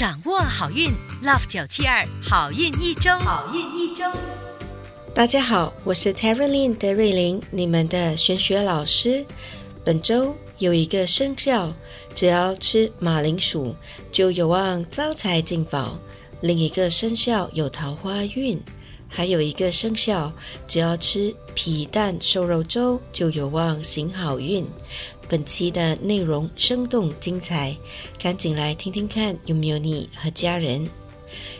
[0.00, 0.88] 掌握好运
[1.22, 4.02] ，Love 九七二好运一周，好运一周。
[5.14, 9.22] 大家好，我是 Terralyn 德瑞琳，你们的玄学老师。
[9.84, 11.70] 本周有一个生肖，
[12.14, 13.76] 只要吃马铃薯
[14.10, 16.00] 就有望招财进宝；
[16.40, 18.56] 另一个生肖有桃花运；
[19.12, 20.32] 还有一个生肖，
[20.66, 24.64] 只要吃皮蛋瘦肉粥就有望行好运。
[25.28, 27.76] 本期的内容生动精彩，
[28.18, 30.88] 赶紧来听听看有没有你和家人。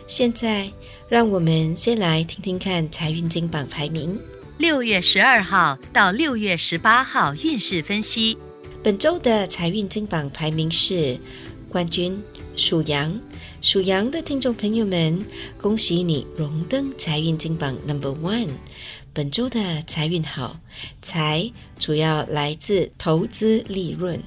[0.07, 0.71] 现在，
[1.07, 4.17] 让我们先来听听看财运金榜排名。
[4.57, 8.37] 六月十二号到六月十八号运势分析。
[8.83, 11.17] 本周的财运金榜排名是
[11.69, 12.21] 冠军
[12.55, 13.17] 属羊，
[13.61, 15.23] 属羊的听众朋友们，
[15.61, 18.49] 恭喜你荣登财运金榜 Number One。
[19.13, 20.59] 本周的财运好，
[21.03, 24.19] 财主要来自投资利润。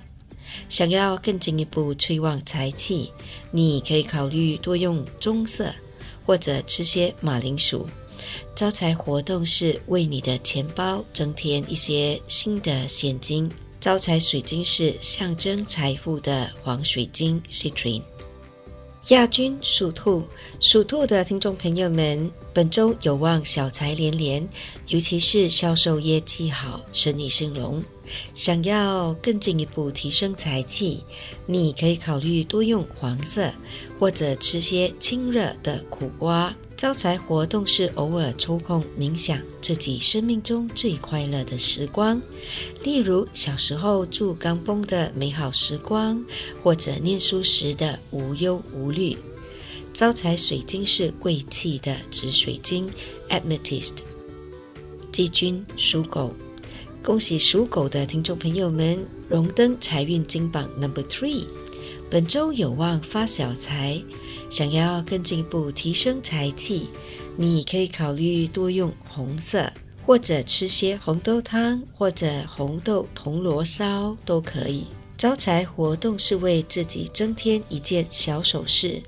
[0.68, 3.12] 想要更进一步催旺财气，
[3.50, 5.74] 你可以考虑多用棕色，
[6.24, 7.84] 或者吃些马铃薯。
[8.54, 13.50] 招财活动是为你的钱包增添一些新的现金。
[13.80, 18.00] 招财水晶是象征财富的黄水晶 Citrine。
[19.08, 20.22] 亚军属兔，
[20.60, 24.48] 属兔的听众朋友们，本周有望小财连连，
[24.88, 27.82] 尤其是销售业绩好，生意兴隆。
[28.34, 31.02] 想要更进一步提升财气，
[31.46, 33.50] 你可以考虑多用黄色，
[33.98, 36.54] 或者吃些清热的苦瓜。
[36.76, 42.20] 招财活动是偶尔抽空冥想自己生命中最快乐的时光，
[42.82, 46.22] 例如小时候住钢崩的美好时光，
[46.62, 49.16] 或者念书时的无忧无虑。
[49.94, 52.90] 招财水晶是贵气的紫水晶
[53.30, 53.94] （Amethyst）。
[55.12, 56.34] 季军属狗。
[57.04, 58.98] 恭喜属狗的听众朋友们
[59.28, 61.44] 荣登财运金榜 Number Three，
[62.08, 64.02] 本周有望发小财。
[64.50, 66.88] 想要更进一步提升财气，
[67.36, 69.70] 你可以考虑多用红色，
[70.06, 74.86] 或者吃些红豆汤或者红豆铜锣烧都可以。
[75.18, 79.02] 招财活动是为自己增添一件小首饰，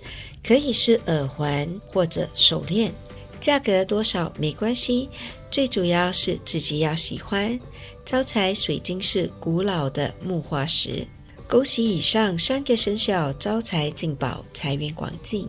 [0.47, 2.93] 可以是耳环或者手链，
[3.41, 5.09] 价格多少没关系，
[5.57, 7.59] 最主要是自己要喜欢。
[8.05, 11.03] 招财水晶是古老的木化石。
[11.49, 15.49] 恭喜以上三个生肖招财进宝，财源广进。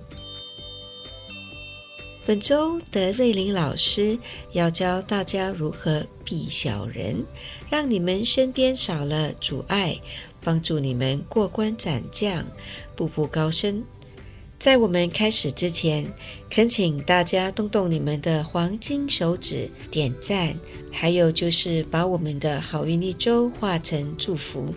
[2.26, 4.18] 本周德瑞琳老师
[4.54, 7.22] 要教大家如何避小人，
[7.70, 10.00] 让你们身边少了阻碍，
[10.42, 12.46] 帮助你们过关斩将，
[12.96, 13.84] 步步高升。
[14.60, 16.04] 在我们开始之前，
[16.50, 20.58] 恳请大家动动你们的黄金手指点赞，
[20.92, 24.74] 还有就是把我们的好运一周化成祝福，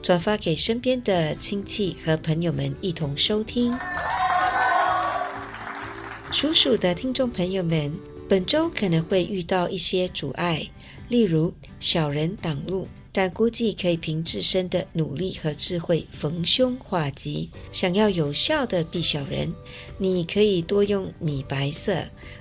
[0.00, 3.76] 转发给身边的亲戚和朋友们一同收听。
[6.30, 7.92] 属鼠的听众朋友们，
[8.28, 10.64] 本周可能会遇到一些阻碍，
[11.08, 12.86] 例如小人挡路。
[13.16, 17.48] 但估计可以凭自身的努力和智慧逢凶化吉。
[17.70, 19.54] 想要有效的避小人，
[19.98, 21.96] 你可以多用米白色。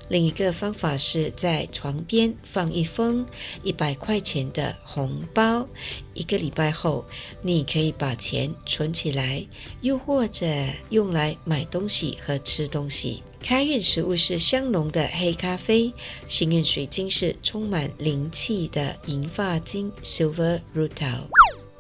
[0.10, 3.24] 另一个方法是在床边放一封
[3.64, 5.68] 一百块钱的红包，
[6.16, 7.06] 一个礼拜后，
[7.44, 9.46] 你可以把钱存起来，
[9.82, 10.46] 又或者
[10.90, 13.22] 用来买东西和吃东西。
[13.44, 15.92] 开运食物是香浓的黑咖啡，
[16.30, 21.20] 幸运水晶是充满灵气的银发晶 （Silver Rutil）。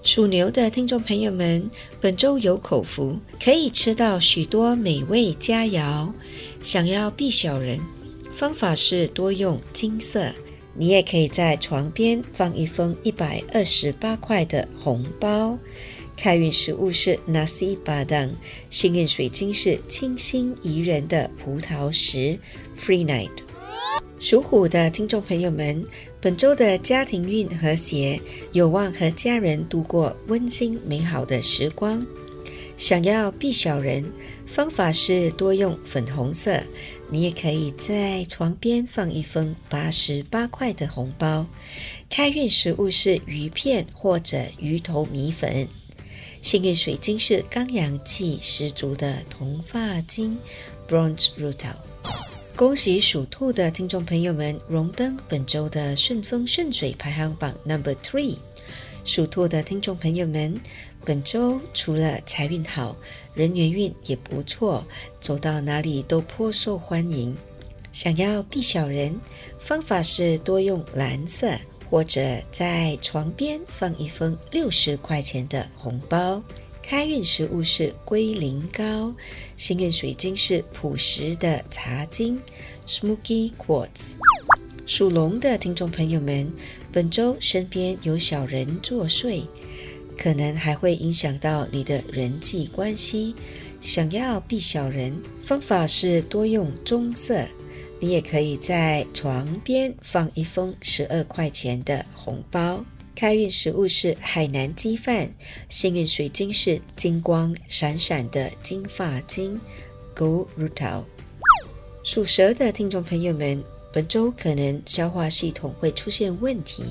[0.03, 6.11] 属牛的听众朋友们，本周有口福，可以吃到许多美味佳肴。
[6.61, 7.79] 想要避小人，
[8.33, 10.33] 方法是多用金色。
[10.75, 15.57] 你也可以在床边放一封一百二十八块的红包。
[16.15, 18.29] 开运食物是 nasi padang，
[18.69, 22.37] 幸运水晶是清新宜人的葡萄石
[22.79, 23.31] free night。
[24.19, 25.85] 属虎的听众朋友们，
[26.21, 28.21] 本周的家庭运和谐，
[28.53, 32.05] 有望和家人度过温馨美好的时光。
[32.77, 34.03] 想要避小人，
[34.47, 36.59] 方法是多用粉红色。
[37.09, 41.45] 你也可以在床边放一封八十八块的红包。
[42.09, 45.67] 开运食物是鱼片或者鱼头米粉。
[46.43, 50.37] 幸运水晶是刚阳气十足的铜发晶
[50.89, 51.73] （Bronze Rutil）。
[52.57, 58.35] 恭喜属兔的听众朋友们荣登本周的顺风顺水排行榜 Number Three。
[59.05, 60.59] 属兔的听众朋友们，
[61.05, 62.97] 本周除了财运好，
[63.33, 64.85] 人缘运也不错，
[65.21, 67.33] 走到哪里都颇受欢迎。
[67.93, 69.17] 想要避小人，
[69.59, 71.57] 方法是多用蓝色，
[71.89, 72.21] 或者
[72.51, 76.41] 在床边放一封六十块钱的红包。
[76.81, 79.15] 开运食物是龟苓膏，
[79.55, 82.37] 幸运水晶是朴实的茶晶
[82.85, 84.15] （Smoky Quartz）。
[84.85, 86.51] 属龙的听众朋友们，
[86.91, 89.43] 本周身边有小人作祟，
[90.17, 93.33] 可能还会影响到你的人际关系。
[93.79, 97.45] 想要避小人，方法是多用棕色。
[98.03, 102.83] 你也可以在床边放一封十二块钱的红包。
[103.15, 105.33] 开运食物是海南鸡饭，
[105.69, 109.57] 幸运水晶是金光闪闪的金发晶
[110.13, 111.05] Go Rutil）。
[112.03, 113.63] 属蛇的听众朋友们。
[113.93, 116.83] 本周可能消化系统会出现问题，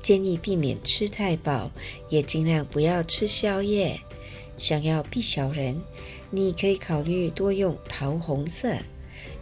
[0.00, 1.70] 建议避免吃太饱，
[2.08, 4.00] 也尽量不要吃宵夜。
[4.56, 5.78] 想要避小人，
[6.30, 8.72] 你可以考虑多用桃红色，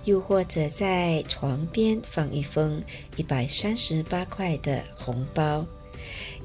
[0.04, 2.82] 又或者在床边放一封
[3.16, 5.66] 一百三十八块的红包。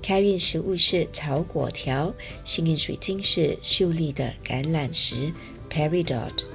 [0.02, 2.14] 开运食物是炒果条，
[2.44, 5.32] 幸运水晶是秀丽的橄榄石
[5.70, 6.46] （Peridot）。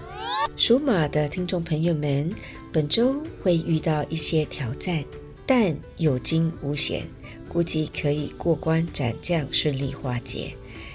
[0.56, 2.32] 属马的听众朋友们。
[2.74, 5.04] 本周会遇到一些挑战，
[5.44, 7.06] 但有惊无险，
[7.46, 10.54] 估计可以过关斩将，顺利化解。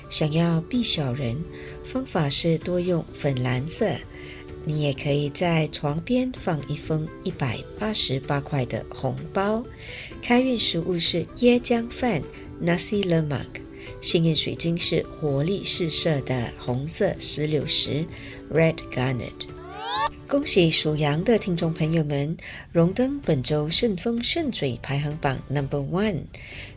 [0.09, 1.37] 想要避小人，
[1.85, 3.91] 方法是多用粉蓝色。
[4.67, 9.63] 你也可以在床边放一封一百八十八块的红包。
[10.21, 12.21] 开运食物是椰浆饭
[12.61, 13.61] （Nasi Lemak），
[14.01, 18.05] 幸运水晶是活力四射的红色石榴石
[18.51, 19.47] （Red Garnet）。
[20.27, 22.35] 恭喜属羊的听众朋友们
[22.73, 26.23] 荣登本周顺风顺水排行榜 Number One。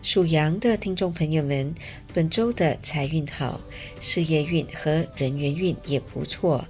[0.05, 1.75] 属羊的听众朋友们，
[2.15, 3.61] 本周的财运好，
[4.01, 6.65] 事业运和人缘运也不错。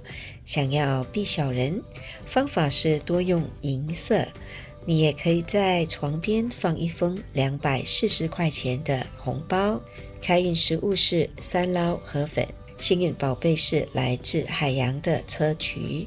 [0.51, 1.81] 想要避小人，
[2.25, 4.27] 方法是多用银色。
[4.83, 9.79] 你也可以在床边放一封两百四十块钱的红包。
[10.21, 12.45] 开运食物是三捞河粉，
[12.77, 16.05] 幸运宝贝是来自海洋的砗磲。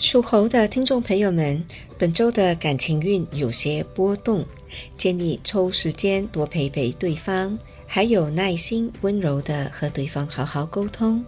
[0.00, 1.64] 属猴的听众朋友们，
[1.96, 4.44] 本周的感情运有些波动，
[4.96, 11.24] 建议抽时间多陪陪对方，还有耐心、温柔的和对方好好沟通。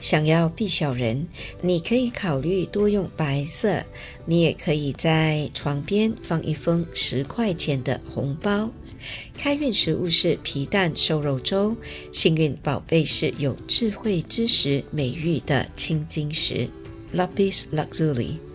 [0.00, 1.26] 想要避小人，
[1.60, 3.82] 你可以考虑多用白色。
[4.24, 8.70] 你也可以在床边放一封十块钱的红包。
[9.36, 11.76] 开运食物是皮蛋瘦肉粥，
[12.12, 16.68] 幸运宝贝是有智慧之石美誉的青金石。
[17.14, 18.45] Lapis Lazuli。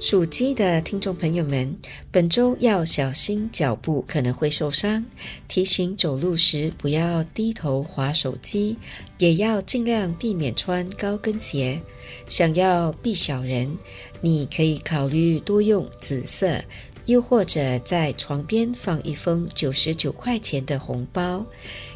[0.00, 1.76] 属鸡的听众朋友们，
[2.12, 5.04] 本周要小心脚步可能会受伤，
[5.48, 8.76] 提醒走路时不要低头划手机，
[9.18, 11.80] 也要尽量避免穿高跟鞋。
[12.28, 13.76] 想要避小人，
[14.20, 16.62] 你可以考虑多用紫色，
[17.06, 21.44] 又或者在床边放一封九十九块钱的红包。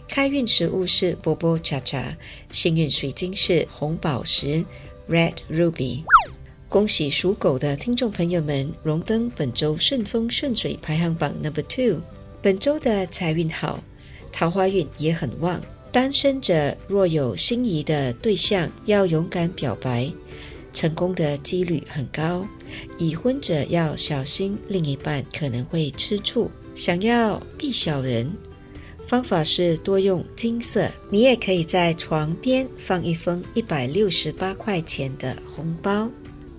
[0.08, 2.14] 开运食物是波波茶茶，
[2.50, 4.64] 幸运水晶是红宝石。
[5.08, 6.04] Red Ruby，
[6.72, 12.00] 恭喜属狗的听众朋友们荣登本周顺风顺水排行榜 Number Two。
[12.40, 13.78] 本周的财运好，
[14.32, 15.60] 桃花运也很旺。
[15.92, 20.10] 单身者若有心仪的对象，要勇敢表白，
[20.72, 22.48] 成功的几率很高。
[22.96, 26.50] 已婚者要小心，另一半可能会吃醋。
[26.74, 28.32] 想要避小人。
[29.06, 36.08] 方法是多用金色，你也可以在床边放一封一百六十八块钱的红包。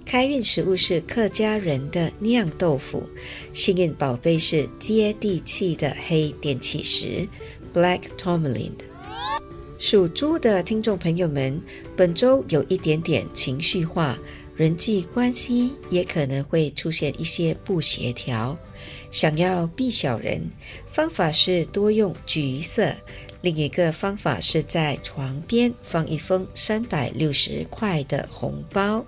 [0.06, 3.04] 开运食物是客家人的酿豆腐，
[3.52, 7.28] 幸运宝贝是接地气的黑电气石
[7.74, 8.72] （Black Tourmaline）。
[9.80, 11.60] 属猪的听众朋友们，
[11.96, 14.18] 本周有一点点情绪化，
[14.56, 18.58] 人际关系也可能会出现一些不协调。
[19.10, 20.42] 想要避小人，
[20.92, 22.94] 方法是多用橘色；
[23.42, 29.06] 另一个方法是在床边放一封三百六十块的红包。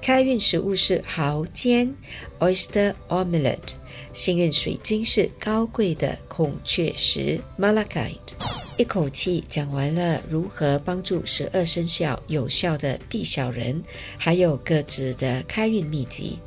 [0.00, 1.94] 开运食物是蚝煎
[2.38, 3.74] （Oyster Omelette），
[4.14, 8.34] 幸运水晶是高贵的孔雀石 （Malachite）。
[8.78, 13.82] 一口气讲完了如何帮助十二生肖有效的避小人，
[14.18, 16.38] 还有各自的开运秘籍。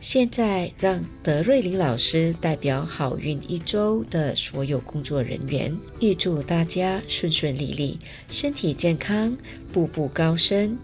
[0.00, 9.36] 现在让德瑞琳老师代表好运一周的所有工作人员，预祝大家顺顺利利，身体健康，
[9.72, 10.76] 步步高升。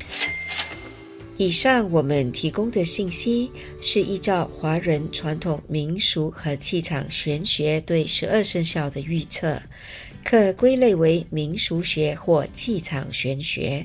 [1.42, 9.60] 以上我们提供的信息是依照华人传统民俗和气场玄学对十二生肖的预测，
[10.24, 13.84] 可归类为民俗学或气场玄学，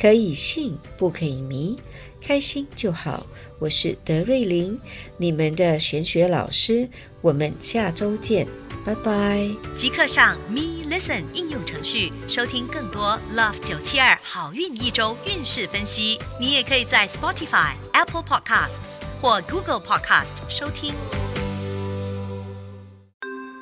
[0.00, 1.76] 可以信不可以迷，
[2.22, 3.26] 开心就好。
[3.58, 4.80] 我是德瑞琳，
[5.18, 6.88] 你们的玄学老师，
[7.20, 8.46] 我们下周见。
[8.82, 9.46] 拜拜！
[9.76, 16.18] 即刻上 Me Listen 应用程序收听更多 Love 九七二好运一周运势分析。
[16.40, 20.94] 你也可以在 Spotify、Apple Podcasts 或 Google Podcast 收听。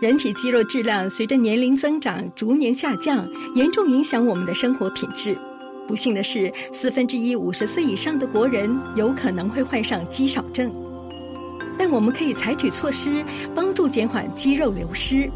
[0.00, 5.36] 人体肌肉质量随着年龄增长逐年下降，严重影响我们的生活品质。
[5.88, 10.70] 不幸的是，四分之一五十岁以上的国人有可能会患上肌少症。
[11.78, 15.30] 但我们可以采取措施，帮助减缓肌肉流失，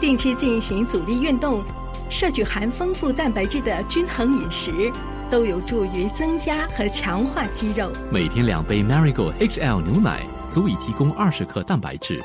[0.00, 1.62] 定期进行阻力运动，
[2.08, 4.90] 摄取含丰富蛋白质的均衡饮食，
[5.30, 7.92] 都有助于增加和强化肌肉。
[8.10, 12.22] 每天两杯 Marigold HL 牛奶，足以提供二十克蛋白质。